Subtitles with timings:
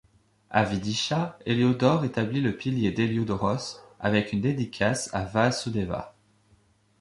[0.49, 6.15] À Vidisha, Héliodore établit le pilier d'Héliodoros avec une dédicace à Vāsudeva.